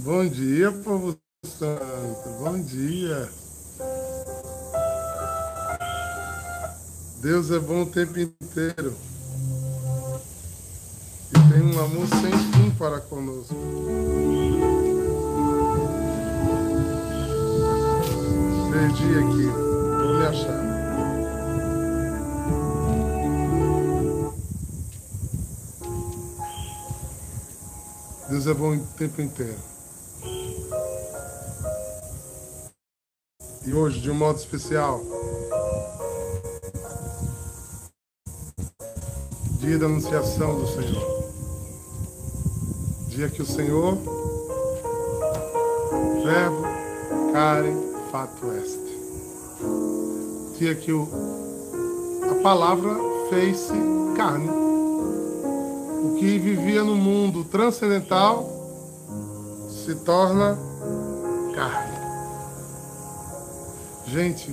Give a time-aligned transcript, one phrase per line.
[0.00, 2.28] Bom dia, povo santo.
[2.38, 3.28] Bom dia.
[7.20, 8.94] Deus é bom o tempo inteiro.
[11.30, 13.56] E tem um amor sem fim para conosco.
[18.70, 19.46] Perdi aqui.
[19.50, 20.68] Vou me achar.
[28.30, 29.77] Deus é bom o tempo inteiro.
[33.68, 34.98] E hoje, de um modo especial,
[39.60, 41.28] dia da anunciação do Senhor.
[43.08, 43.98] Dia que o Senhor,
[46.24, 46.62] verbo,
[47.34, 47.76] care,
[48.10, 48.80] fato est.
[50.58, 51.06] Dia que o,
[52.30, 52.96] a palavra
[53.28, 53.74] fez-se
[54.16, 54.48] carne.
[54.48, 58.48] O que vivia no mundo transcendental
[59.68, 60.58] se torna
[61.54, 61.87] carne.
[64.18, 64.50] Gente,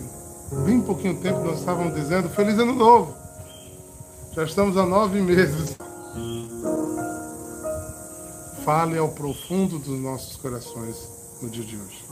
[0.64, 3.16] bem pouquinho tempo nós estávamos dizendo Feliz Ano Novo.
[4.36, 5.76] Já estamos há nove meses.
[8.64, 11.10] Fale ao profundo dos nossos corações
[11.42, 12.06] no dia de hoje.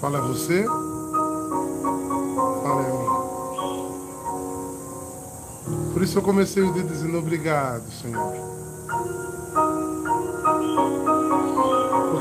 [0.00, 0.64] Fala a você.
[2.62, 3.08] Fala a mim.
[5.92, 8.32] Por isso eu comecei o dia dizendo obrigado, Senhor.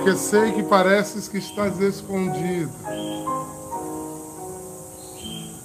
[0.09, 2.71] Porque sei que pareces que estás escondido.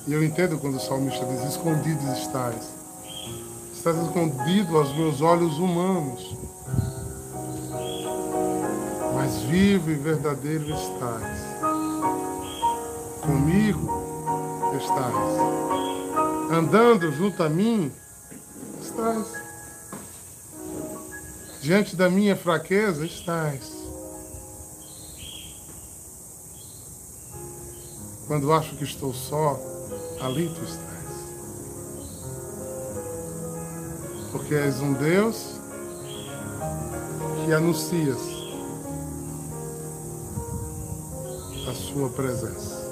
[0.06, 2.68] E eu entendo quando o salmista diz: Escondido estás.
[3.74, 6.36] Estás escondido aos meus olhos humanos.
[9.14, 11.38] Mas vivo e verdadeiro estás.
[13.22, 16.52] Comigo estás.
[16.52, 17.90] Andando junto a mim
[18.78, 19.26] estás.
[21.62, 23.83] Diante da minha fraqueza estás.
[28.27, 29.61] Quando acho que estou só,
[30.20, 30.95] ali tu estás.
[34.33, 35.61] Porque és um Deus
[37.45, 38.18] que anuncias
[41.68, 42.83] a sua presença.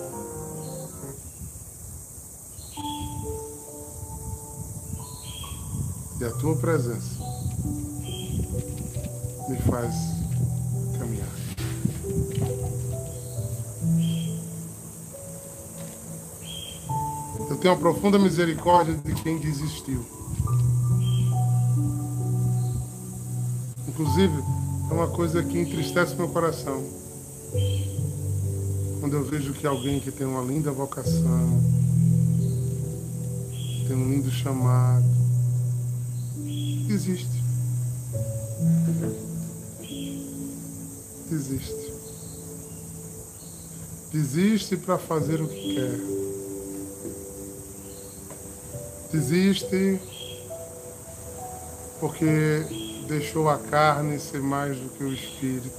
[6.20, 7.18] E a tua presença
[9.48, 10.21] me faz
[17.64, 20.04] Uma profunda misericórdia de quem desistiu.
[23.88, 24.34] Inclusive,
[24.90, 26.84] é uma coisa que entristece meu coração.
[29.00, 31.62] Quando eu vejo que alguém que tem uma linda vocação,
[33.86, 35.06] tem um lindo chamado,
[36.88, 37.42] desiste.
[41.30, 41.92] Desiste.
[44.12, 46.21] Desiste para fazer o que quer.
[49.12, 50.00] Desiste
[52.00, 52.64] porque
[53.06, 55.70] deixou a carne ser mais do que o espírito.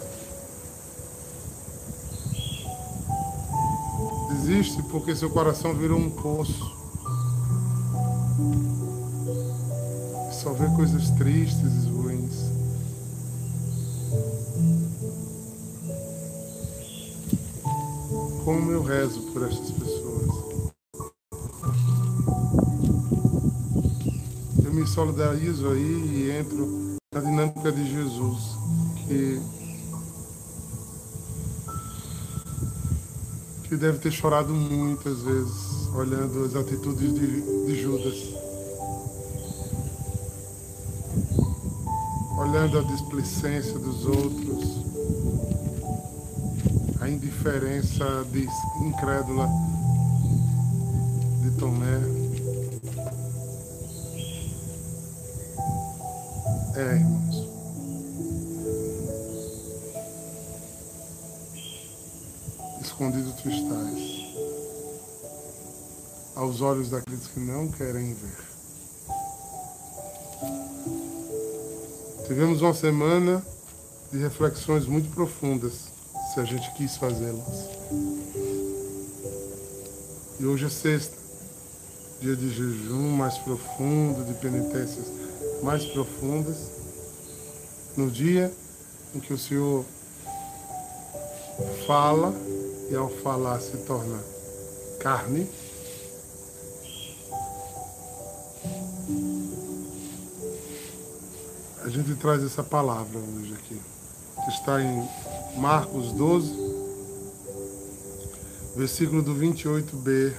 [4.30, 6.72] Desiste porque seu coração virou um poço.
[10.32, 12.52] Só vê coisas tristes e ruins.
[18.46, 19.93] Como eu rezo por estas pessoas.
[24.94, 28.44] Solidarizo aí e entro na dinâmica de Jesus,
[29.08, 29.42] que,
[33.64, 38.16] que deve ter chorado muitas vezes olhando as atitudes de, de Judas.
[42.38, 44.86] Olhando a displicência dos outros,
[47.02, 48.48] a indiferença de,
[48.86, 49.50] incrédula
[51.42, 52.23] de Tomé.
[56.76, 57.48] É, irmãos.
[62.82, 64.00] Escondido tu estás,
[66.36, 68.38] aos olhos daqueles que não querem ver.
[72.26, 73.46] Tivemos uma semana
[74.12, 75.74] de reflexões muito profundas,
[76.34, 77.70] se a gente quis fazê-las.
[80.40, 81.18] E hoje é sexta,
[82.20, 85.23] dia de jejum mais profundo, de penitências
[85.64, 86.58] mais profundas,
[87.96, 88.54] no dia
[89.16, 89.86] em que o Senhor
[91.88, 92.34] fala
[92.90, 94.20] e ao falar se torna
[95.00, 95.50] carne.
[101.84, 103.82] A gente traz essa palavra hoje aqui.
[104.44, 105.08] que está em
[105.58, 106.52] Marcos 12,
[108.76, 110.34] versículo do 28b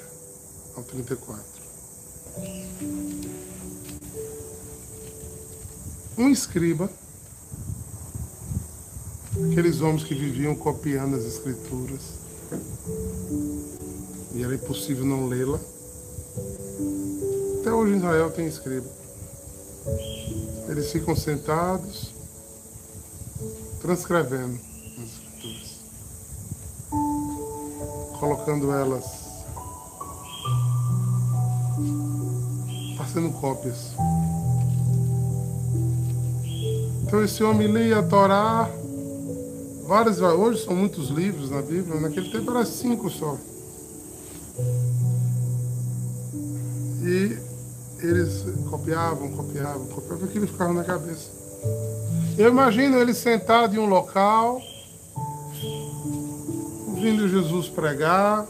[0.77, 1.54] ao 34.
[6.17, 6.89] Um escriba,
[9.51, 12.01] aqueles homens que viviam copiando as escrituras,
[14.33, 15.59] e era impossível não lê-la.
[17.61, 18.87] Até hoje Israel tem escriba.
[20.69, 22.15] Eles ficam sentados,
[23.81, 24.57] transcrevendo
[24.99, 25.81] as escrituras,
[28.21, 29.05] colocando elas,
[32.99, 33.95] fazendo cópias.
[37.15, 38.69] Então esse homem lia a Torá,
[39.87, 43.39] vários, hoje são muitos livros na Bíblia, naquele tempo era cinco só.
[47.05, 47.39] E
[48.01, 51.31] eles copiavam, copiavam, copiavam, aquilo ficava na cabeça.
[52.37, 54.61] Eu imagino ele sentado em um local,
[56.89, 58.45] ouvindo Jesus pregar.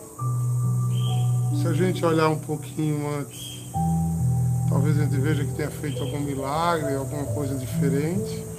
[1.61, 3.62] Se a gente olhar um pouquinho antes,
[4.70, 8.54] talvez a gente veja que tenha feito algum milagre, alguma coisa diferente.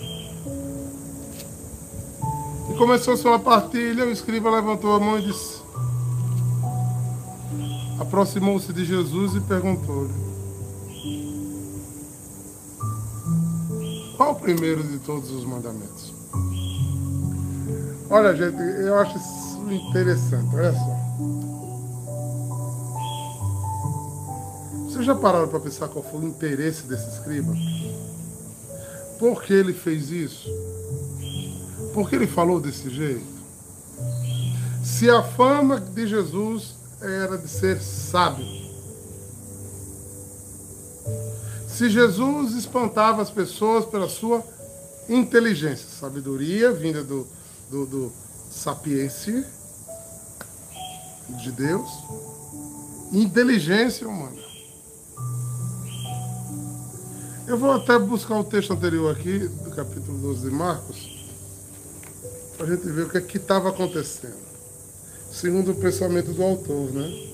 [2.77, 5.65] Começou sua partilha, o escriba levantou a mão e disse:
[7.99, 10.13] aproximou-se de Jesus e perguntou-lhe:
[14.15, 16.13] Qual o primeiro de todos os mandamentos?
[18.09, 20.95] Olha, gente, eu acho isso interessante, olha só.
[24.85, 27.53] Vocês já pararam para pensar qual foi o interesse desse escriba?
[29.19, 30.49] Por que ele fez isso?
[31.95, 33.23] Por que ele falou desse jeito?
[34.83, 38.45] Se a fama de Jesus era de ser sábio,
[41.69, 44.43] se Jesus espantava as pessoas pela sua
[45.07, 47.25] inteligência, sabedoria vinda do,
[47.71, 48.11] do, do
[48.51, 49.47] sapiência
[51.41, 51.89] de Deus,
[53.13, 54.43] inteligência humana.
[57.47, 61.14] Eu vou até buscar o texto anterior aqui, do capítulo 12 de Marcos,
[62.57, 64.35] para a gente ver o que é que estava acontecendo.
[65.31, 67.33] Segundo o pensamento do autor, né?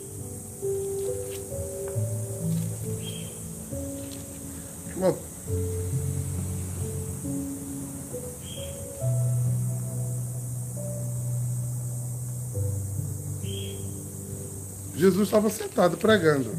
[14.95, 16.51] Jesus estava sentado pregando.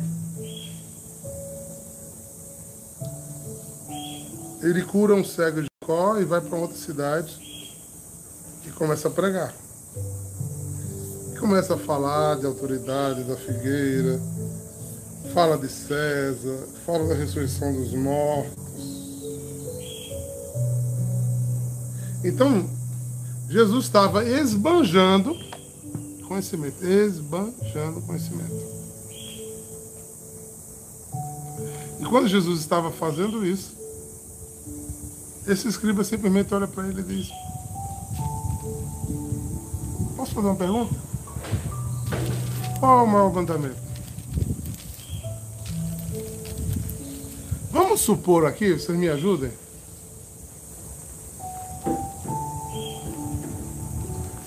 [4.61, 7.52] Ele cura um cego de Có e vai para outra cidade
[8.67, 9.55] e começa a pregar.
[11.39, 14.21] Começa a falar de autoridade da figueira,
[15.35, 18.63] fala de César, fala da ressurreição dos mortos.
[22.25, 22.71] Então,
[23.49, 25.37] Jesus estava esbanjando
[26.29, 28.73] conhecimento, esbanjando conhecimento.
[32.01, 33.77] E quando Jesus estava fazendo isso,
[35.47, 37.29] esse escriba simplesmente olha para ele e diz:
[40.33, 40.95] Posso fazer uma pergunta?
[42.81, 43.77] Qual é o maior mandamento?
[47.71, 49.51] Vamos supor aqui, vocês me ajudem?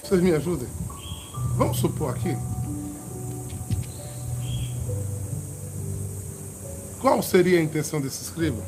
[0.03, 0.67] Vocês me ajudem?
[1.55, 2.35] Vamos supor aqui.
[6.99, 8.63] Qual seria a intenção desse escriba?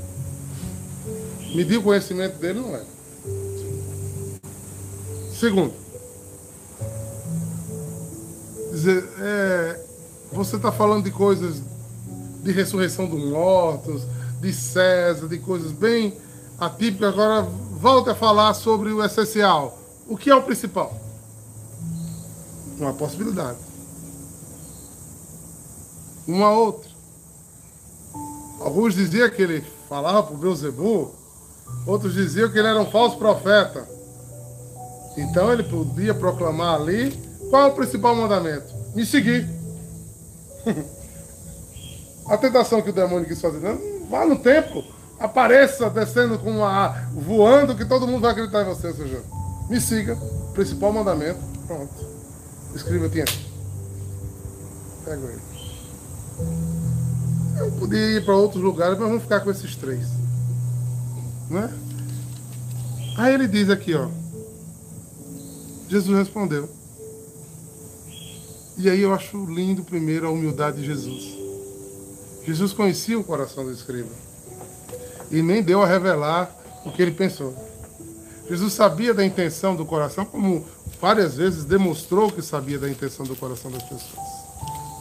[1.56, 2.86] Medir o conhecimento dele não é.
[5.34, 5.87] Segundo,
[8.78, 9.80] dizer, é,
[10.32, 11.62] você está falando de coisas
[12.44, 14.04] de ressurreição dos mortos,
[14.40, 16.16] de César, de coisas bem
[16.60, 17.10] atípicas.
[17.10, 19.78] Agora volte a falar sobre o essencial.
[20.08, 20.96] O que é o principal?
[22.78, 23.58] Uma possibilidade.
[26.28, 26.90] Uma outra.
[28.60, 31.14] Alguns diziam que ele falava para o Beuzebu,
[31.86, 33.88] outros diziam que ele era um falso profeta.
[35.18, 38.74] Então ele podia proclamar ali qual é o principal mandamento?
[38.96, 39.48] Me seguir.
[42.28, 44.84] A tentação que o demônio quis fazer, não, vá no templo,
[45.18, 49.22] apareça descendo com uma voando, que todo mundo vai acreditar em você, seja.
[49.70, 50.18] Me siga,
[50.54, 51.94] principal mandamento, pronto.
[52.76, 53.26] Escreva tinha.
[55.06, 55.42] Pego ele.
[57.60, 60.06] Eu podia ir para outros lugares, mas vamos ficar com esses três.
[61.50, 61.74] Né?
[63.18, 64.10] Aí ele diz aqui, ó.
[65.90, 66.77] Jesus respondeu.
[68.78, 71.36] E aí eu acho lindo primeiro a humildade de Jesus.
[72.46, 74.10] Jesus conhecia o coração do escriba.
[75.32, 76.56] E nem deu a revelar
[76.86, 77.54] o que ele pensou.
[78.50, 80.64] Jesus sabia da intenção do coração, como
[81.02, 84.38] várias vezes demonstrou que sabia da intenção do coração das pessoas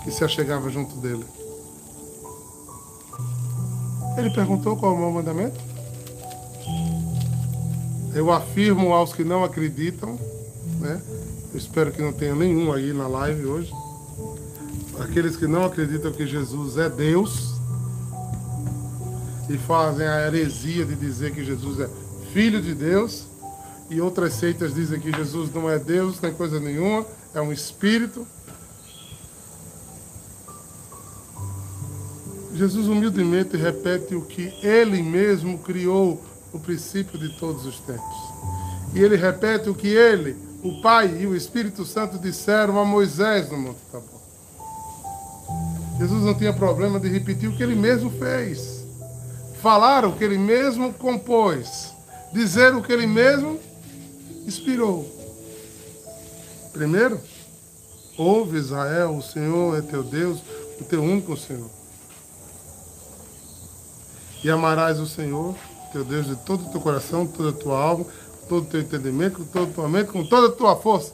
[0.03, 1.25] que se achegavam junto dele.
[4.17, 5.61] Ele perguntou qual é o meu mandamento?
[8.15, 10.19] Eu afirmo aos que não acreditam,
[10.81, 11.03] né?
[11.57, 13.73] Eu espero que não tenha nenhum aí na live hoje.
[15.01, 17.55] Aqueles que não acreditam que Jesus é Deus
[19.49, 21.89] e fazem a heresia de dizer que Jesus é
[22.31, 23.25] filho de Deus
[23.89, 28.27] e outras seitas dizem que Jesus não é Deus, nem coisa nenhuma, é um espírito.
[32.55, 36.23] Jesus humildemente repete o que ele mesmo criou
[36.53, 38.15] no princípio de todos os tempos.
[38.95, 43.51] E ele repete o que ele, o Pai e o Espírito Santo disseram a Moisés
[43.51, 44.21] no Monte Tabor.
[45.99, 48.85] Jesus não tinha problema de repetir o que ele mesmo fez.
[49.63, 51.93] Falar o que ele mesmo compôs.
[52.33, 53.59] Dizer o que ele mesmo
[54.47, 55.11] inspirou.
[56.73, 57.19] Primeiro,
[58.19, 60.41] ouve Israel, o Senhor é teu Deus,
[60.79, 61.71] o teu único Senhor.
[64.45, 65.55] E amarás o Senhor,
[65.93, 68.05] teu Deus, de todo o teu coração, toda a tua alma,
[68.49, 71.13] todo o teu entendimento, com toda a tua mente, com toda a tua força.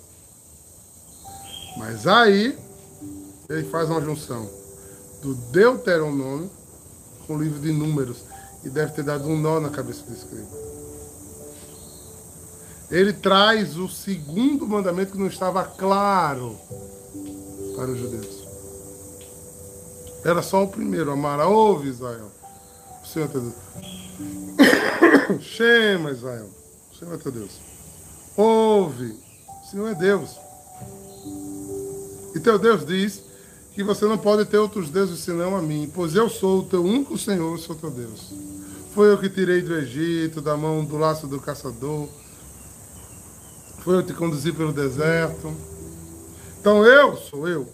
[1.78, 2.58] Mas aí,
[3.48, 4.48] ele faz uma junção
[5.22, 6.50] do Deuteronômio
[7.26, 8.18] com o livro de Números.
[8.64, 10.72] E deve ter dado um nó na cabeça do escriba
[12.92, 16.58] ele traz o segundo mandamento que não estava claro
[17.74, 18.46] para os judeus.
[20.22, 22.30] Era só o primeiro, amar, ouve Israel.
[23.02, 23.54] O Senhor teu Deus.
[25.40, 26.50] Chama Israel.
[27.02, 27.50] Senhor é teu Deus.
[28.36, 29.16] Ouve.
[29.64, 30.30] O Senhor é Deus.
[32.34, 33.22] E teu Deus diz
[33.74, 36.84] que você não pode ter outros deuses senão a mim, pois eu sou o teu
[36.84, 38.32] único Senhor, sou teu Deus.
[38.94, 42.08] Foi eu que tirei do Egito, da mão do laço do caçador
[43.82, 45.52] foi eu te conduzir pelo deserto.
[46.60, 47.66] Então eu sou eu.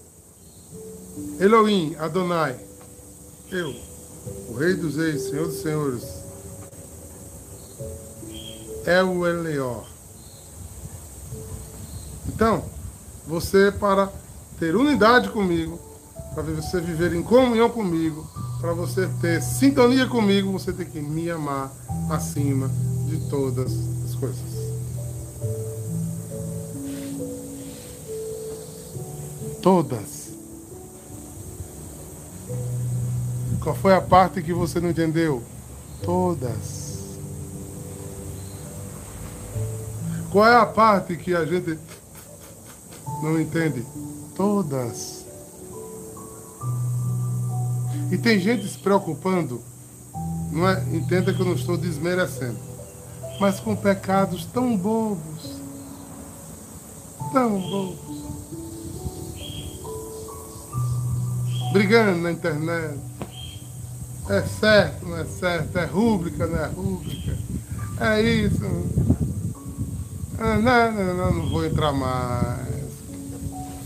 [1.38, 2.58] Elohim, Adonai.
[3.50, 3.74] Eu,
[4.48, 6.04] o Rei dos Reis, Senhor dos Senhores.
[8.88, 9.84] É o Eleor.
[12.26, 12.64] Então,
[13.26, 14.10] você para
[14.58, 15.78] ter unidade comigo,
[16.32, 18.26] para você viver em comunhão comigo,
[18.58, 21.70] para você ter sintonia comigo, você tem que me amar
[22.08, 22.70] acima
[23.04, 23.70] de todas
[24.06, 24.38] as coisas.
[29.60, 30.30] Todas.
[33.62, 35.42] Qual foi a parte que você não entendeu?
[36.02, 36.77] Todas.
[40.30, 41.78] Qual é a parte que a gente
[43.22, 43.84] não entende?
[44.36, 45.24] Todas.
[48.10, 49.62] E tem gente se preocupando,
[50.50, 50.82] não é?
[50.92, 52.58] Entenda que eu não estou desmerecendo,
[53.40, 55.60] mas com pecados tão bobos,
[57.32, 58.08] tão bobos.
[61.72, 62.98] brigando na internet.
[64.28, 67.36] É certo, não é certo, é rúbrica, não é rúbrica.
[68.00, 68.64] É isso.
[70.40, 72.68] Ah, não, não, não, não vou entrar mais.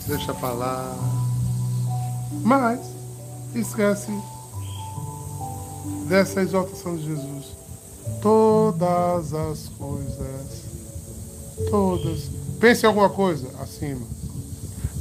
[0.06, 0.94] Deixa pra lá.
[2.42, 2.80] Mas,
[3.54, 4.12] esquece
[6.08, 7.56] dessa exaltação de Jesus.
[8.20, 10.62] Todas as coisas.
[11.70, 12.30] Todas.
[12.60, 14.06] Pense em alguma coisa, acima.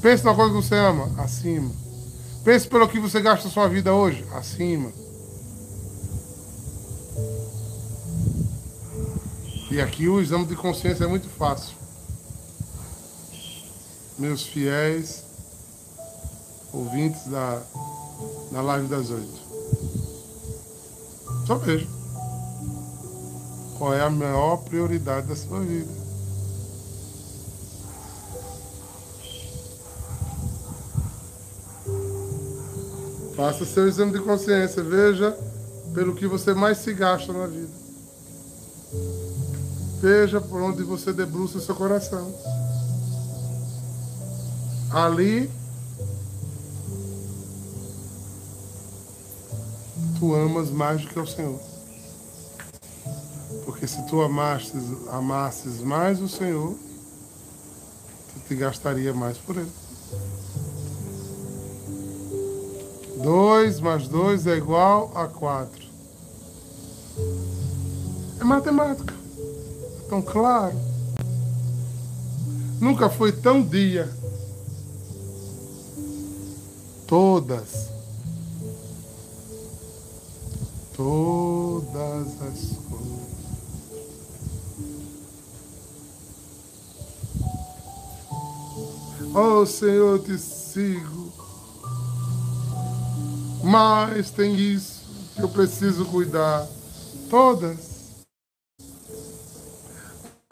[0.01, 1.69] Pense na coisa que você ama, acima.
[2.45, 4.89] Pense pelo que você gasta sua vida hoje, acima.
[9.71, 11.73] E aqui o exame de consciência é muito fácil.
[14.19, 15.23] Meus fiéis
[16.73, 17.63] ouvintes da,
[18.51, 19.39] da live das oito.
[21.47, 21.87] Só veja.
[23.77, 25.89] Qual é a maior prioridade da sua vida?
[33.37, 35.31] Faça seu exame de consciência, veja
[35.93, 37.71] pelo que você mais se gasta na vida.
[40.01, 42.33] Veja por onde você debruça seu coração.
[44.89, 45.49] Ali
[50.17, 51.59] tu amas mais do que o Senhor.
[53.63, 56.75] Porque se tu amasses, mais o Senhor,
[58.33, 59.71] tu te gastaria mais por ele.
[63.23, 65.85] 2 mais 2 é igual a 4.
[68.39, 69.20] É matemática
[70.11, 70.77] tão claro.
[72.81, 74.13] Nunca foi tão dia.
[77.07, 77.87] Todas.
[80.97, 83.21] Todas as coisas.
[89.33, 91.31] Oh, Senhor, te sigo.
[93.63, 96.67] Mas tem isso que eu preciso cuidar.
[97.29, 97.90] Todas.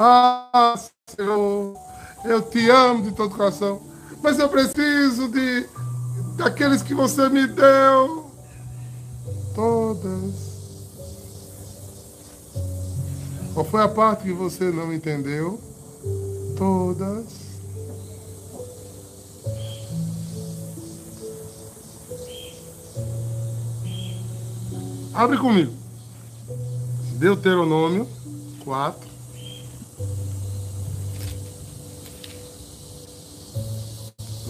[0.02, 0.80] Ah,
[1.10, 1.78] Senhor,
[2.24, 3.82] eu te amo de todo coração.
[4.24, 5.68] Mas eu preciso de
[6.38, 8.32] daqueles que você me deu.
[9.54, 10.50] Todas.
[13.54, 15.60] Qual foi a parte que você não entendeu?
[16.58, 17.26] Todas.
[25.14, 25.74] Abre comigo.
[27.18, 28.08] Deuteronômio
[28.64, 29.09] 4.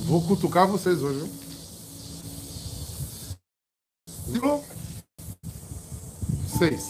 [0.09, 1.31] Vou cutucar vocês hoje,
[4.27, 4.63] viu?
[6.57, 6.83] Seis.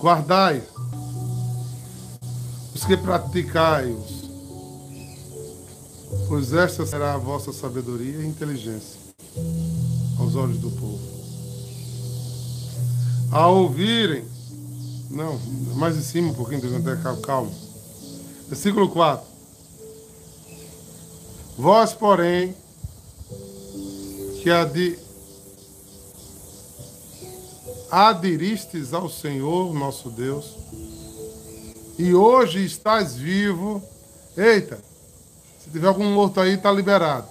[0.00, 0.62] Guardai
[2.72, 4.30] os que praticai-os,
[6.28, 9.01] pois esta será a vossa sabedoria e inteligência
[10.32, 11.00] aos olhos do povo.
[13.30, 14.24] Ao ouvirem,
[15.10, 15.38] não,
[15.76, 16.60] mais em cima um pouquinho,
[17.22, 17.50] calma.
[18.48, 19.26] Versículo 4.
[21.56, 22.54] Vós, porém,
[24.42, 24.98] que a de
[27.90, 30.56] adiristes ao Senhor nosso Deus,
[31.98, 33.82] e hoje estás vivo.
[34.36, 34.78] Eita,
[35.62, 37.28] se tiver algum morto aí, está liberado.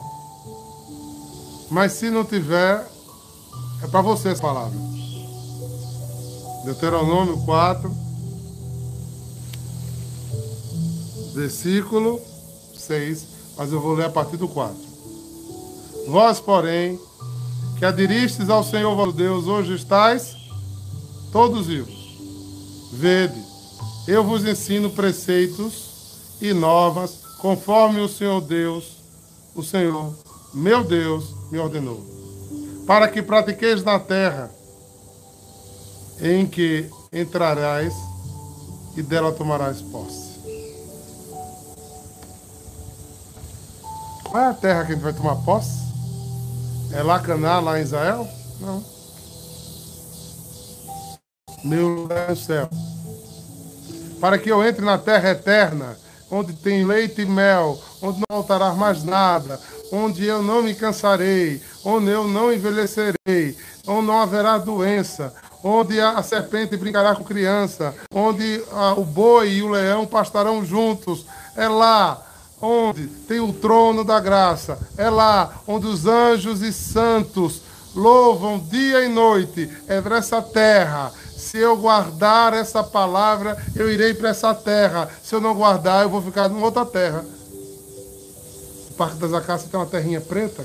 [1.70, 2.91] Mas se não tiver,
[3.84, 4.78] é para você essa palavra.
[6.66, 7.92] Deuteronômio 4,
[11.34, 12.22] versículo
[12.78, 13.26] 6,
[13.58, 14.76] mas eu vou ler a partir do 4.
[16.08, 17.00] Vós, porém,
[17.80, 20.36] que adiristes ao Senhor vosso Deus, hoje estáis
[21.32, 22.18] todos vivos.
[22.94, 23.42] Vede,
[24.08, 28.98] eu vos ensino preceitos e novas, conforme o Senhor Deus,
[29.56, 30.14] o Senhor,
[30.54, 32.21] meu Deus, me ordenou.
[32.86, 34.50] Para que pratiqueis na terra
[36.20, 37.94] em que entrarás
[38.96, 40.32] e dela tomarás posse.
[44.30, 45.82] Qual é a terra que a gente vai tomar posse?
[46.94, 48.28] É lá Caná, lá em Israel?
[48.60, 48.92] Não
[51.64, 52.70] meu lugar é céu.
[54.20, 55.98] Para que eu entre na terra eterna,
[56.30, 59.60] onde tem leite e mel, onde não faltará mais nada,
[59.92, 66.22] onde eu não me cansarei, onde eu não envelhecerei, onde não haverá doença, onde a
[66.24, 71.26] serpente brincará com criança, onde ah, o boi e o leão pastarão juntos.
[71.56, 72.22] É lá
[72.62, 74.78] onde tem o trono da graça.
[74.98, 77.62] É lá onde os anjos e santos
[77.96, 79.70] louvam dia e noite.
[79.88, 85.10] É nessa terra se eu guardar essa palavra, eu irei para essa terra.
[85.24, 87.26] Se eu não guardar, eu vou ficar em outra terra.
[89.02, 90.64] Parque das Acácias tem uma terrinha preta.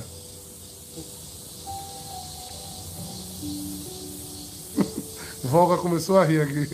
[5.45, 6.69] Volga começou a rir aqui.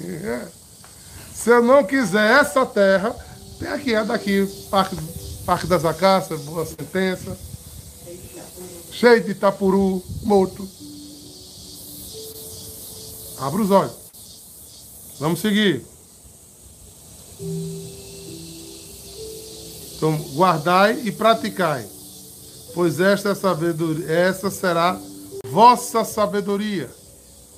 [1.33, 3.15] Se eu não quiser essa terra,
[3.61, 4.97] tem aqui, é daqui, Parque,
[5.47, 7.39] Parque das Acácias, boa sentença.
[8.91, 10.69] Cheio de Itapuru, morto.
[13.39, 13.93] Abra os olhos.
[15.21, 15.87] Vamos seguir.
[20.03, 21.87] Então, guardai e praticai,
[22.75, 25.01] pois esta é sabedoria, essa será
[25.47, 26.91] vossa sabedoria.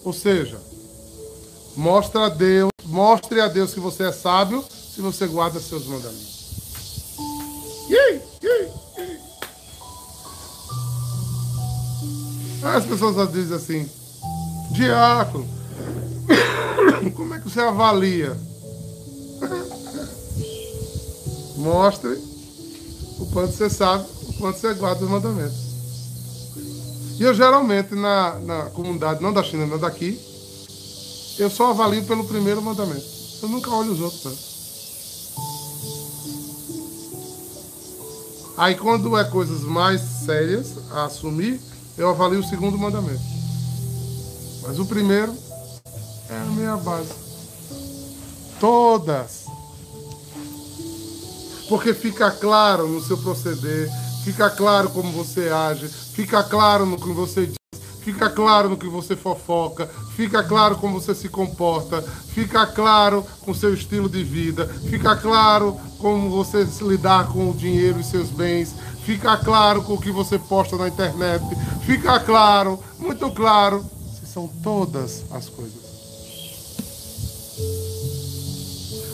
[0.04, 0.60] Ou seja,
[1.74, 7.16] mostra a Deus, mostre a Deus que você é sábio se você guarda seus mandamentos.
[7.88, 8.70] Yay, yay.
[12.62, 13.88] As pessoas dizem assim,
[14.70, 15.48] diácono,
[17.16, 18.36] como é que você avalia?
[21.56, 22.33] Mostre
[23.18, 25.64] o quanto você sabe, o quanto você guarda os mandamentos.
[27.18, 30.20] E eu geralmente, na, na comunidade, não da China, não daqui,
[31.38, 33.04] eu só avalio pelo primeiro mandamento.
[33.42, 34.54] Eu nunca olho os outros, não.
[38.56, 41.60] Aí quando é coisas mais sérias a assumir,
[41.98, 43.22] eu avalio o segundo mandamento.
[44.62, 45.34] Mas o primeiro
[46.30, 47.12] é a minha base.
[48.60, 49.43] Todas.
[51.68, 53.90] Porque fica claro no seu proceder,
[54.24, 57.56] fica claro como você age, fica claro no que você diz,
[58.00, 63.54] fica claro no que você fofoca, fica claro como você se comporta, fica claro com
[63.54, 68.74] seu estilo de vida, fica claro como você lidar com o dinheiro e seus bens,
[69.04, 71.42] fica claro com o que você posta na internet,
[71.86, 73.84] fica claro, muito claro,
[74.20, 75.83] se são todas as coisas.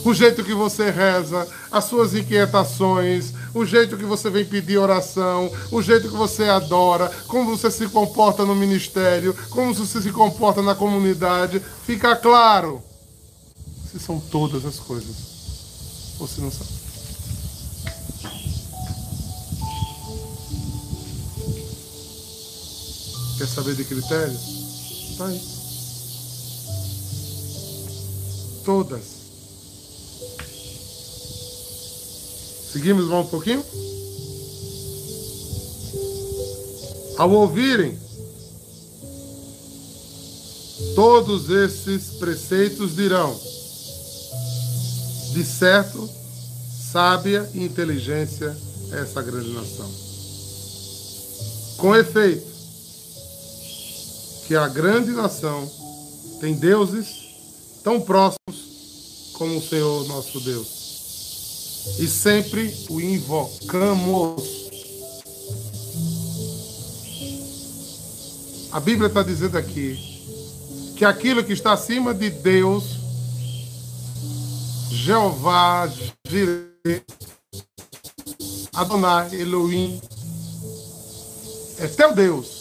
[0.05, 5.53] O jeito que você reza, as suas inquietações, o jeito que você vem pedir oração,
[5.71, 10.63] o jeito que você adora, como você se comporta no ministério, como você se comporta
[10.63, 12.83] na comunidade, fica claro
[13.91, 15.17] se são todas as coisas.
[16.29, 16.67] Se não são.
[23.39, 25.17] Quer saber de critérios?
[25.17, 25.41] Tá aí.
[28.65, 29.20] Todas.
[32.73, 33.65] Seguimos mais um pouquinho?
[37.17, 37.99] Ao ouvirem
[40.95, 43.39] todos esses preceitos dirão:
[45.33, 46.09] de certo,
[46.93, 48.57] sábia e inteligência
[48.93, 49.91] é essa grande nação.
[51.77, 52.47] Com efeito,
[54.47, 55.69] que a grande nação
[56.41, 57.07] tem deuses
[57.83, 58.39] tão próximos
[59.33, 60.80] como o Senhor nosso Deus.
[61.99, 64.61] E sempre o invocamos.
[68.73, 70.11] A Bíblia está dizendo aqui
[70.97, 72.85] que aquilo que está acima de Deus,
[74.90, 75.90] Jeová,
[78.75, 80.01] Adonai, Elohim,
[81.79, 82.61] é teu Deus.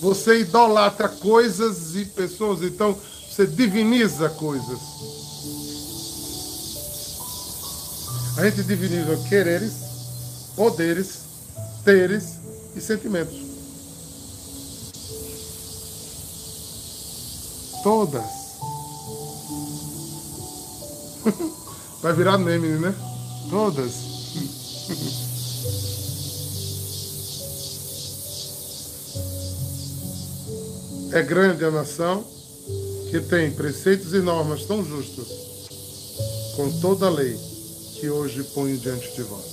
[0.00, 2.96] Você idolatra coisas e pessoas, então
[3.30, 4.78] você diviniza coisas.
[8.36, 9.72] A gente diviniza quereres,
[10.56, 11.18] poderes,
[11.84, 12.38] teres
[12.74, 13.36] e sentimentos.
[17.82, 18.24] Todas.
[22.00, 22.94] Vai virar meme, né?
[23.50, 23.92] Todas.
[31.12, 32.24] É grande a nação
[33.10, 35.28] que tem preceitos e normas tão justos
[36.56, 37.38] com toda a lei
[38.02, 39.44] que hoje ponho diante de vós.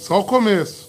[0.00, 0.88] Só o começo.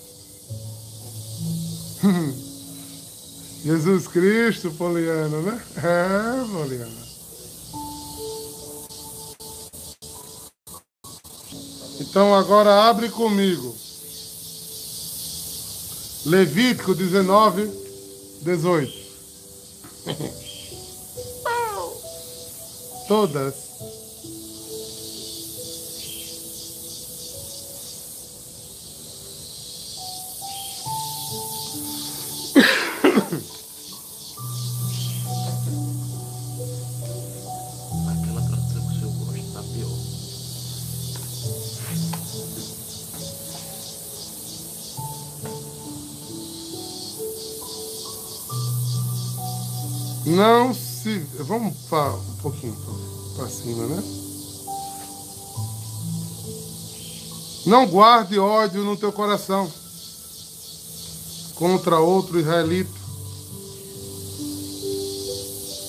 [3.62, 5.62] Jesus Cristo, Poliana, né?
[5.76, 7.04] É, Poliana.
[12.00, 13.76] Então agora abre comigo.
[16.26, 17.83] Levítico 19,
[18.44, 18.90] 18.
[23.08, 23.73] Todas.
[50.44, 51.20] Não se.
[51.40, 52.76] Vamos para um pouquinho
[53.38, 54.04] para cima, né?
[57.66, 59.72] Não guarde ódio no teu coração
[61.56, 62.92] contra outro israelita,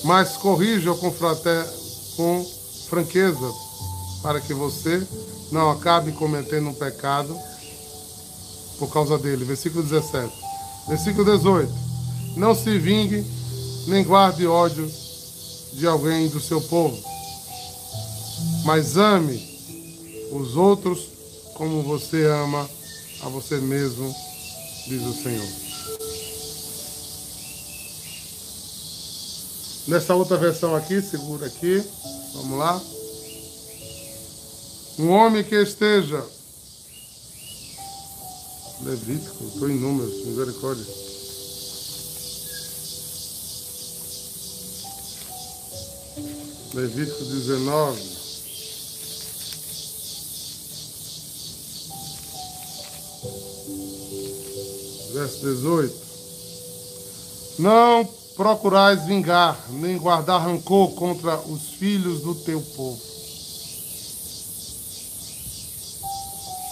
[0.04, 1.68] mas corrija com, frater,
[2.16, 2.46] com
[2.88, 3.52] franqueza,
[4.22, 5.04] para que você
[5.50, 7.36] não acabe cometendo um pecado
[8.78, 9.44] por causa dele.
[9.44, 10.32] Versículo 17.
[10.86, 11.72] Versículo 18.
[12.36, 13.43] Não se vingue
[13.86, 14.90] nem guarde ódio
[15.72, 16.98] de alguém do seu povo,
[18.64, 19.54] mas ame
[20.32, 21.08] os outros
[21.54, 22.68] como você ama
[23.22, 24.14] a você mesmo,
[24.86, 25.64] diz o Senhor.
[29.86, 31.82] Nessa outra versão aqui, segura aqui,
[32.34, 32.82] vamos lá.
[34.98, 36.24] Um homem que esteja.
[38.82, 41.03] Levítico, estou em números, misericórdia.
[46.74, 48.00] Levítico 19.
[55.12, 56.04] Verso 18.
[57.60, 63.00] Não procurais vingar, nem guardar rancor contra os filhos do teu povo.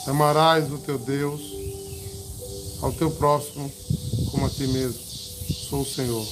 [0.08, 1.40] Amarás o teu Deus,
[2.82, 3.72] ao teu próximo,
[4.32, 5.00] como a ti mesmo.
[5.70, 6.26] Sou o Senhor.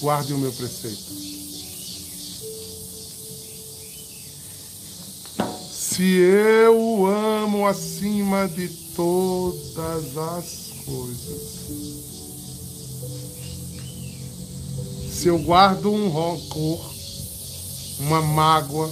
[0.00, 1.37] Guarde o meu preceito.
[5.98, 11.42] Se eu o amo acima de todas as coisas,
[15.10, 16.94] se eu guardo um rancor
[17.98, 18.88] uma mágoa,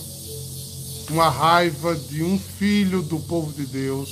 [1.08, 4.08] uma raiva de um filho do povo de Deus,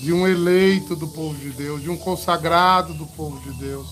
[0.00, 3.86] de um eleito do povo de Deus, de um consagrado do povo de Deus.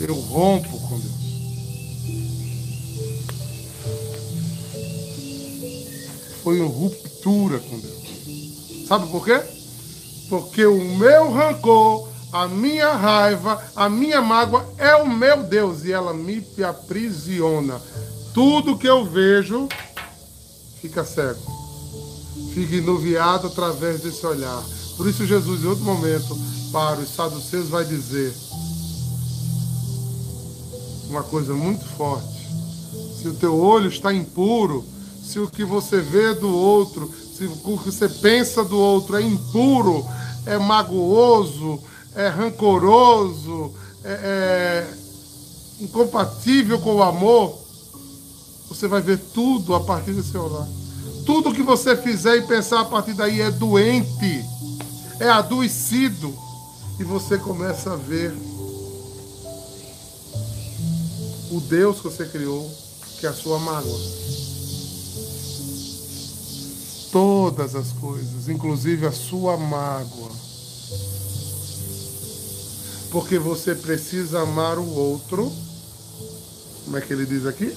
[0.00, 1.16] Eu rompo com Deus.
[6.46, 8.86] Foi uma ruptura com Deus.
[8.86, 9.42] Sabe por quê?
[10.28, 15.90] Porque o meu rancor, a minha raiva, a minha mágoa é o meu Deus e
[15.90, 17.82] ela me aprisiona.
[18.32, 19.68] Tudo que eu vejo
[20.80, 21.40] fica cego,
[22.54, 24.62] fica enuviado através desse olhar.
[24.96, 26.38] Por isso, Jesus, em outro momento,
[26.70, 28.32] para os saduceus, vai dizer
[31.10, 32.48] uma coisa muito forte:
[33.20, 34.84] se o teu olho está impuro,
[35.26, 39.22] se o que você vê do outro, se o que você pensa do outro é
[39.22, 40.06] impuro,
[40.46, 41.80] é magooso,
[42.14, 47.58] é rancoroso, é, é incompatível com o amor,
[48.68, 50.68] você vai ver tudo a partir do olhar.
[51.24, 54.44] Tudo que você fizer e pensar a partir daí é doente,
[55.18, 56.32] é adoecido.
[57.00, 58.32] E você começa a ver
[61.50, 62.70] o Deus que você criou,
[63.18, 64.45] que é a sua mágoa.
[67.12, 70.30] Todas as coisas, inclusive a sua mágoa.
[73.10, 75.50] Porque você precisa amar o outro.
[76.84, 77.76] Como é que ele diz aqui?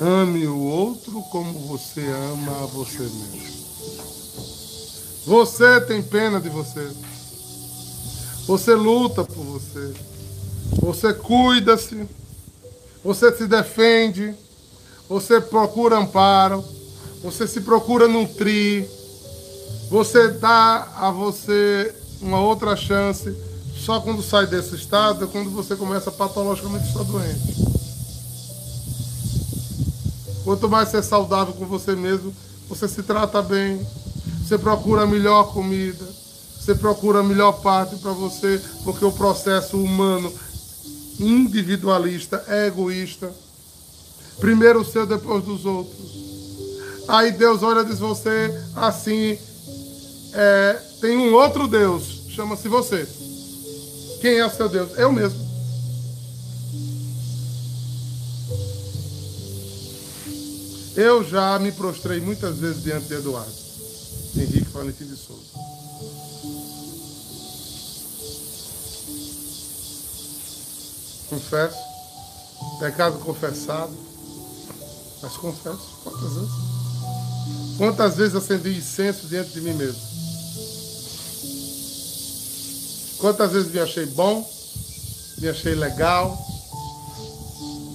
[0.00, 2.00] Ame o outro como você
[2.32, 3.66] ama a você mesmo.
[5.26, 6.88] Você tem pena de você.
[8.46, 9.92] Você luta por você.
[10.82, 12.06] Você cuida-se.
[13.06, 14.34] Você se defende.
[15.08, 16.64] Você procura amparo.
[17.22, 18.84] Você se procura nutrir.
[19.88, 23.32] Você dá a você uma outra chance.
[23.76, 27.66] Só quando sai desse estado é quando você começa patologicamente a estar doente.
[30.42, 32.34] Quanto mais você é saudável com você mesmo,
[32.68, 33.86] você se trata bem,
[34.42, 36.04] você procura a melhor comida,
[36.58, 40.32] você procura a melhor parte para você, porque o processo humano
[41.20, 43.32] individualista egoísta.
[44.38, 46.16] Primeiro o seu, depois dos outros.
[47.08, 49.38] Aí Deus olha e diz você assim,
[50.34, 53.06] é, tem um outro Deus, chama-se você.
[54.20, 54.98] Quem é o seu Deus?
[54.98, 55.46] Eu mesmo.
[60.96, 63.52] Eu já me prostrei muitas vezes diante de Eduardo,
[64.34, 65.75] Henrique Valentim de Souza.
[71.28, 71.76] Confesso,
[72.78, 73.92] pecado confessado,
[75.20, 76.50] mas confesso, quantas vezes?
[77.76, 80.00] Quantas vezes acendi incenso diante de mim mesmo?
[83.18, 84.48] Quantas vezes me achei bom,
[85.38, 86.38] me achei legal,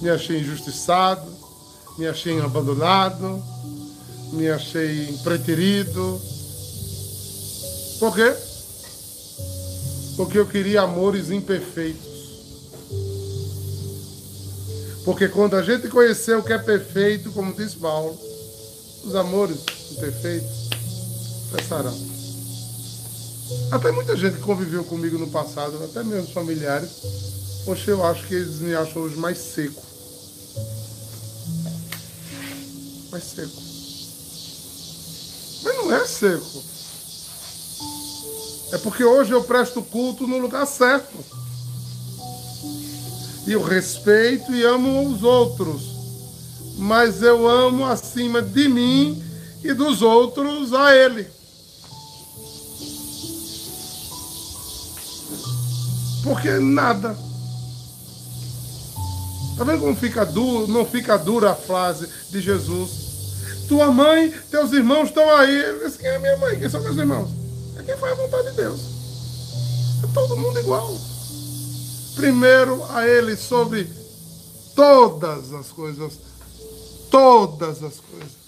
[0.02, 1.26] me achei injustiçado,
[1.96, 3.42] me achei abandonado,
[4.32, 6.20] me achei preterido.
[7.98, 8.34] Por quê?
[10.16, 12.11] Porque eu queria amores imperfeitos.
[15.04, 18.18] Porque quando a gente conheceu o que é perfeito, como diz Paulo,
[19.04, 19.58] os amores
[19.92, 20.68] imperfeitos
[21.50, 21.96] cessarão.
[23.70, 26.90] Até muita gente que conviveu comigo no passado, até mesmo familiares,
[27.64, 29.92] poxa, eu acho que eles me acham hoje mais seco
[33.12, 33.62] mais seco.
[35.62, 36.64] Mas não é seco.
[38.72, 41.12] É porque hoje eu presto culto no lugar certo.
[43.46, 45.82] E eu respeito e amo os outros.
[46.78, 49.22] Mas eu amo acima de mim
[49.62, 51.26] e dos outros a Ele.
[56.22, 57.16] Porque nada.
[59.56, 63.02] Tá vendo como fica duro, não fica dura a frase de Jesus?
[63.72, 65.58] tua mãe, teus irmãos estão aí.
[65.86, 66.58] Esse quem é minha mãe?
[66.58, 67.30] Quem são meus irmãos?
[67.78, 68.80] É quem faz a vontade de Deus.
[70.04, 70.94] É todo mundo igual.
[72.14, 73.88] Primeiro a Ele sobre
[74.74, 76.12] todas as coisas.
[77.10, 78.42] Todas as coisas.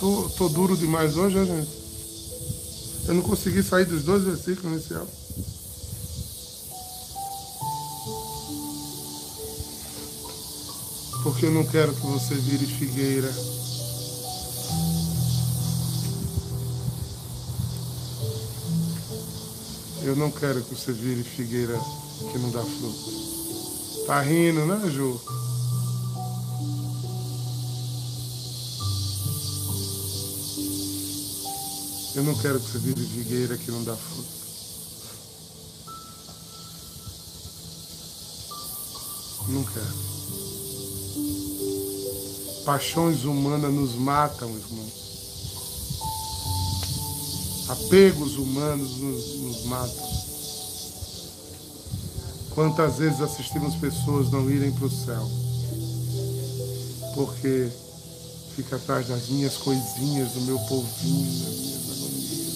[0.00, 1.78] Tô, tô duro demais hoje, né, gente?
[3.08, 5.28] Eu não consegui sair dos dois versículos iniciais.
[11.22, 13.28] porque eu não quero que você vire figueira.
[20.08, 21.78] Eu não quero que você vire figueira
[22.32, 24.06] que não dá fruto.
[24.06, 25.20] Tá rindo, né, Ju?
[32.14, 34.30] Eu não quero que você vire figueira que não dá fruto.
[39.48, 39.94] Não quero.
[42.64, 44.87] Paixões humanas nos matam, irmão.
[47.68, 50.08] Apegos humanos nos, nos matam.
[52.54, 55.30] Quantas vezes assistimos pessoas não irem para o céu?
[57.14, 57.70] Porque
[58.56, 62.48] fica atrás das minhas coisinhas, do meu povinho, das minhas agonias.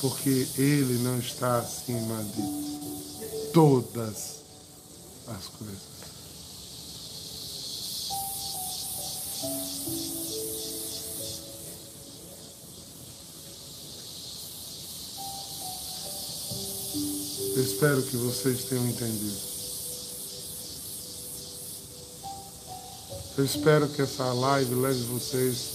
[0.00, 2.42] Porque Ele não está acima de
[3.52, 4.34] todas
[5.26, 5.93] as coisas.
[17.64, 19.54] Espero que vocês tenham entendido.
[23.36, 25.72] Eu espero que essa live leve vocês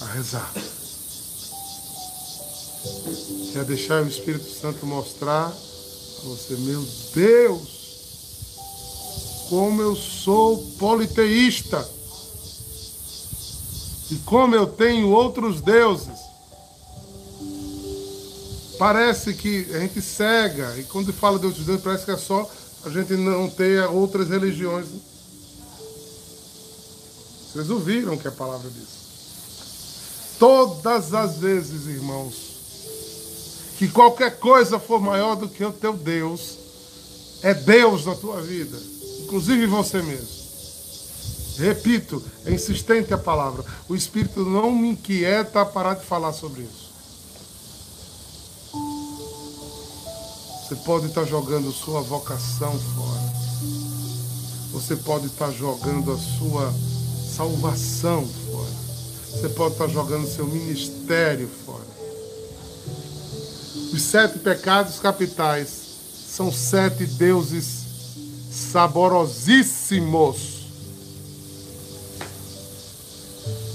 [0.00, 0.52] a rezar.
[3.52, 7.68] Que a deixar o Espírito Santo mostrar a você, meu Deus,
[9.48, 11.88] como eu sou politeísta.
[14.10, 16.27] E como eu tenho outros deuses.
[18.78, 22.48] Parece que a gente cega, e quando fala de outros deuses, parece que é só
[22.84, 24.86] a gente não ter outras religiões.
[27.52, 28.98] Vocês ouviram que a palavra diz.
[30.38, 32.34] Todas as vezes, irmãos,
[33.78, 36.58] que qualquer coisa for maior do que o teu Deus,
[37.42, 38.78] é Deus na tua vida,
[39.22, 40.38] inclusive você mesmo.
[41.58, 43.64] Repito, é insistente a palavra.
[43.88, 46.87] O Espírito não me inquieta a parar de falar sobre isso.
[50.68, 53.32] Você pode estar jogando sua vocação fora.
[54.70, 56.74] Você pode estar jogando a sua
[57.34, 58.68] salvação fora.
[59.30, 61.88] Você pode estar jogando seu ministério fora.
[63.94, 65.70] Os sete pecados capitais
[66.28, 67.84] são sete deuses
[68.52, 70.66] saborosíssimos.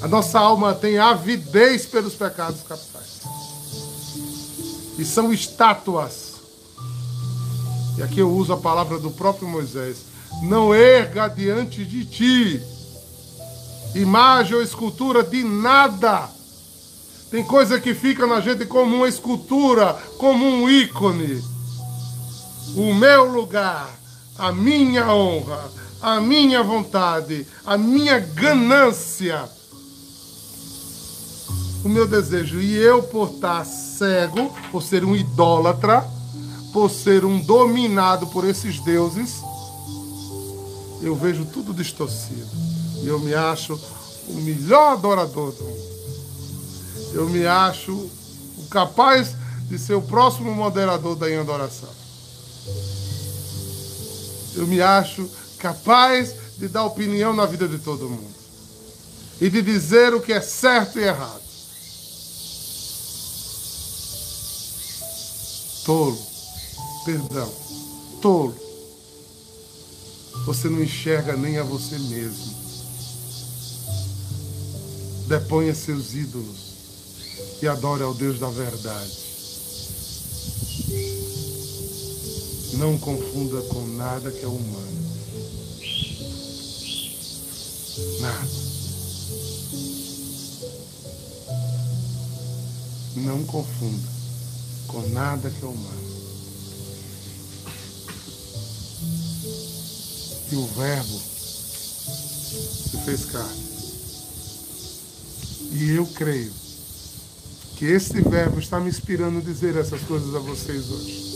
[0.03, 3.21] A nossa alma tem avidez pelos pecados capitais.
[4.99, 6.32] E são estátuas
[7.97, 9.97] e aqui eu uso a palavra do próprio Moisés,
[10.43, 12.73] não erga diante de ti
[13.95, 16.29] imagem ou escultura de nada.
[17.29, 21.41] Tem coisa que fica na gente como uma escultura, como um ícone.
[22.75, 23.89] O meu lugar,
[24.37, 29.49] a minha honra, a minha vontade, a minha ganância,
[31.83, 32.59] o meu desejo.
[32.59, 36.07] E eu, por estar cego, por ser um idólatra,
[36.73, 39.35] por ser um dominado por esses deuses,
[41.01, 42.49] eu vejo tudo distorcido.
[43.03, 43.79] E eu me acho
[44.27, 45.93] o melhor adorador do mundo.
[47.13, 48.09] Eu me acho
[48.71, 49.35] capaz
[49.69, 51.89] de ser o próximo moderador da adoração.
[54.55, 58.33] Eu me acho capaz de dar opinião na vida de todo mundo.
[59.39, 61.43] E de dizer o que é certo e errado.
[65.85, 66.32] Tolo
[67.03, 67.51] perdão,
[68.21, 68.55] tolo.
[70.45, 72.53] Você não enxerga nem a você mesmo.
[75.27, 76.73] Deponha seus ídolos
[77.61, 79.23] e adore ao Deus da verdade.
[82.73, 85.03] Não confunda com nada que é humano.
[88.19, 88.49] Nada.
[93.15, 94.09] Não confunda
[94.87, 96.12] com nada que é humano.
[100.55, 101.19] O Verbo
[102.89, 103.63] se fez carne.
[105.71, 106.51] E eu creio
[107.77, 111.33] que esse Verbo está me inspirando a dizer essas coisas a vocês hoje.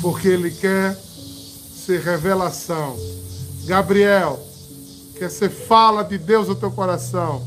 [0.00, 0.96] Porque ele quer
[1.86, 2.96] ser revelação.
[3.64, 4.42] Gabriel,
[5.16, 7.46] quer ser fala de Deus no teu coração.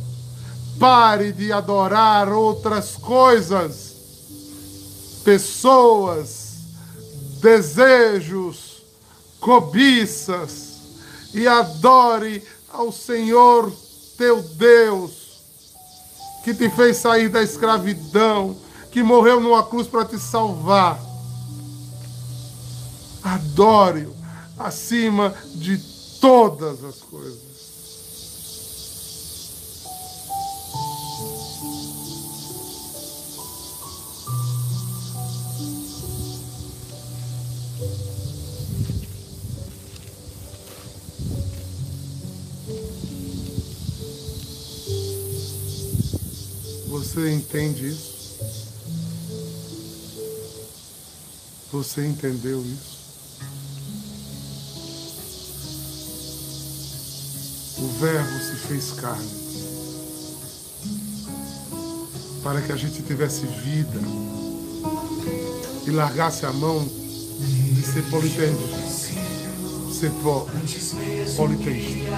[0.79, 3.95] Pare de adorar outras coisas,
[5.23, 6.57] pessoas,
[7.41, 8.70] desejos,
[9.41, 10.79] cobiças
[11.33, 13.71] e adore ao Senhor
[14.17, 15.41] teu Deus,
[16.43, 18.55] que te fez sair da escravidão,
[18.91, 20.99] que morreu numa cruz para te salvar.
[23.23, 24.13] Adore-o
[24.57, 25.77] acima de
[26.19, 27.50] todas as coisas.
[47.13, 48.39] Você entende isso?
[51.73, 53.01] Você entendeu isso?
[57.79, 59.29] O Verbo se fez carne
[62.41, 63.99] para que a gente tivesse vida
[65.85, 66.87] e largasse a mão
[67.73, 68.55] de ser politeísta,
[69.91, 70.11] ser
[71.35, 72.09] politeísta.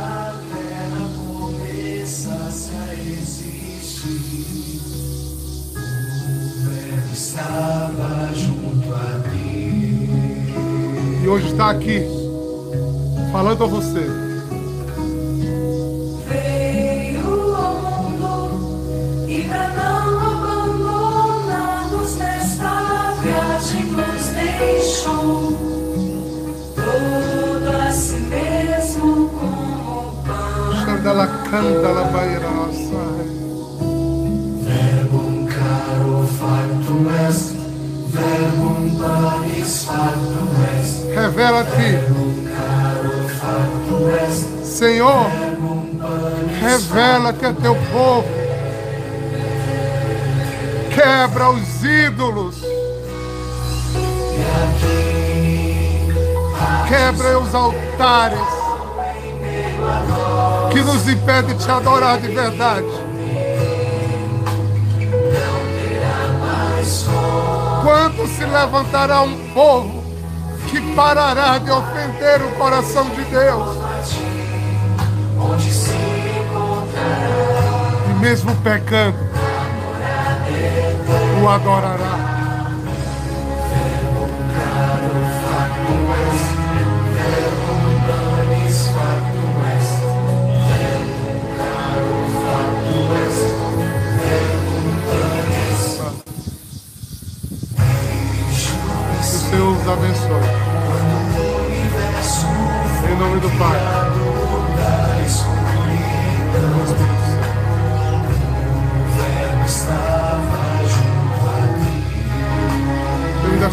[11.34, 12.06] Hoje está aqui,
[13.32, 14.06] falando a você.
[16.30, 17.74] Veio ao
[18.12, 20.14] mundo e para não
[22.18, 25.58] nesta viagem nos deixou
[26.76, 30.86] todo a si mesmo como pão.
[30.86, 33.24] Xandala canta la bairassa.
[41.36, 41.98] Revela-te,
[44.64, 45.26] Senhor.
[46.62, 48.28] Revela-te a teu povo.
[50.94, 52.62] Quebra os ídolos.
[56.88, 58.40] Quebra os altares
[60.72, 62.86] que nos impede de te adorar de verdade.
[67.82, 70.03] Quando se levantará um povo
[70.74, 73.78] que parará de ofender o coração de Deus?
[78.10, 79.18] E mesmo pecando,
[81.44, 82.34] o adorará.
[99.84, 100.63] nos abençoe.
[103.10, 104.04] Em nome do Pai.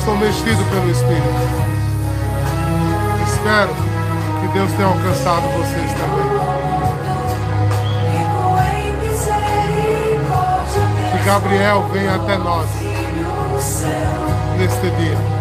[0.00, 1.22] Estou mexido pelo Espírito.
[3.28, 3.74] Espero
[4.40, 6.24] que Deus tenha alcançado vocês também.
[11.12, 12.66] Que Gabriel venha até nós
[14.58, 15.39] neste dia.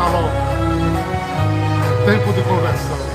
[0.00, 0.30] Shalom.
[2.06, 3.10] Tempo de conversão.